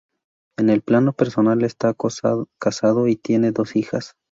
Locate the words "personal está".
1.13-1.93